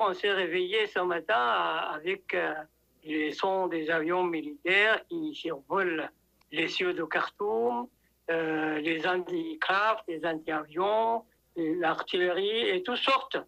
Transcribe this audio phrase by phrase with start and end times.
[0.00, 1.34] On s'est réveillé ce matin
[1.92, 2.54] avec euh,
[3.02, 6.08] les sons des avions militaires qui survolent
[6.52, 7.88] les cieux de Khartoum,
[8.30, 11.24] euh, les anti-craft, les anti-avions,
[11.56, 13.38] l'artillerie et toutes sortes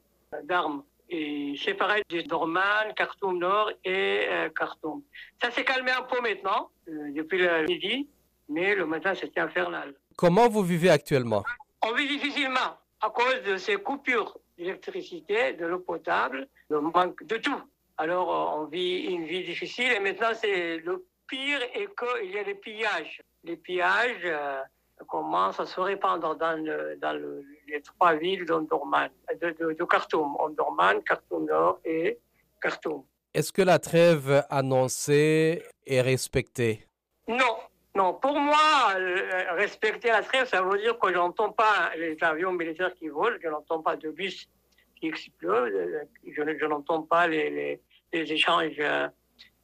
[0.43, 0.83] d'armes.
[1.09, 5.03] Et c'est pareil du Dorman, Khartoum Nord et euh, Khartoum.
[5.41, 8.09] Ça s'est calmé un peu maintenant, euh, depuis le midi,
[8.49, 9.95] mais le matin c'était infernal.
[10.17, 11.45] Comment vous vivez actuellement?
[11.83, 17.37] On vit difficilement à cause de ces coupures d'électricité, de l'eau potable, le manque de
[17.37, 17.63] tout.
[17.97, 22.39] Alors euh, on vit une vie difficile et maintenant c'est le pire est qu'il y
[22.39, 23.23] a des pillages.
[23.45, 24.61] Les pillages euh,
[25.09, 29.11] commencent à se répandre dans, le, dans le, les trois villes d'Ondorman,
[29.41, 32.19] de, de, de Khartoum, Ondorman, Khartoum Nord et
[32.61, 33.05] Khartoum.
[33.33, 36.87] Est-ce que la trêve annoncée est respectée?
[37.29, 37.57] Non,
[38.01, 38.15] non.
[38.15, 42.53] Pour moi, euh, respecter la trêve, ça veut dire que je n'entends pas les avions
[42.53, 44.49] militaires qui volent, je n'entends pas de bus
[44.97, 47.81] qui explosent, euh, je, n'entends pas les, les,
[48.13, 48.81] les échanges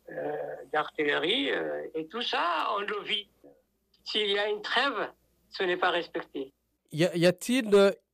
[0.09, 0.32] euh,
[0.73, 3.28] d'artillerie, euh, et tout ça, on le vit.
[4.04, 5.10] S'il y a une trêve,
[5.50, 6.52] ce n'est pas respecté.
[6.93, 7.68] Y a-t-il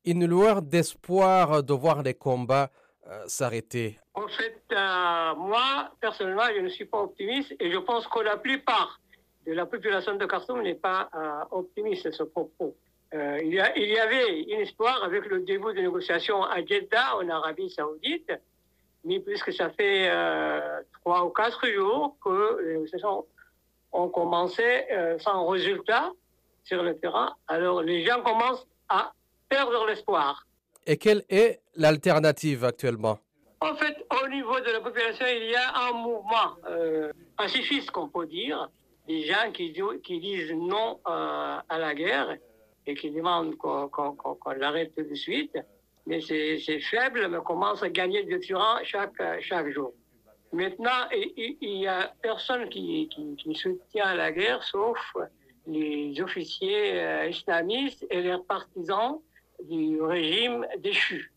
[0.06, 2.70] une lueur d'espoir de voir les combats
[3.06, 4.00] euh, s'arrêter?
[4.14, 4.58] En fait,
[5.36, 8.98] moi, personnellement, je ne suis pas optimiste et je pense que la plupart
[9.46, 12.74] de la population de Khartoum n'est pas euh, optimiste à ce propos.
[13.14, 16.64] Euh, il, y a- il y avait une espoir avec le début des négociations à
[16.64, 18.32] Jeddah, en Arabie Saoudite,
[19.04, 23.26] mais puisque ça fait euh, trois ou quatre jours que les négociations
[23.92, 24.86] ont commencé
[25.18, 26.10] sans résultat
[26.64, 29.12] sur le terrain, alors les gens commencent à
[29.50, 30.46] perdre l'espoir.
[30.86, 33.18] Et quelle est l'alternative actuellement?
[33.60, 38.08] En fait, au niveau de la population, il y a un mouvement euh, pacifiste, qu'on
[38.08, 38.68] peut dire,
[39.06, 39.72] des gens qui,
[40.02, 42.36] qui disent non euh, à la guerre
[42.86, 43.90] et qui demandent qu'on
[44.56, 45.56] l'arrête tout de suite.
[46.06, 49.92] Mais c'est faible, mais commence à gagner du terrain chaque, chaque jour.
[50.52, 54.98] Maintenant, il il- il y a personne qui, qui, qui soutient la guerre, sauf
[55.66, 59.20] les officiers euh, islamistes et les partisans
[59.62, 61.32] du régime déchu.